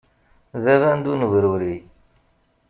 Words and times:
D 0.63 0.65
abandu 0.75 1.11
n 1.15 1.21
ubruri. 1.27 1.75